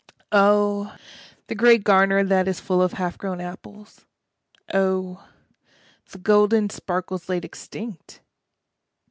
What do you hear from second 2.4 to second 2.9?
is full